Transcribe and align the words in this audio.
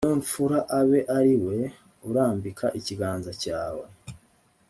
we 0.07 0.11
mpfura 0.21 0.59
abe 0.79 0.99
ari 1.17 1.33
we 1.45 1.57
urambika 2.09 2.65
ikiganza 2.79 3.31
cyawe 3.41 3.85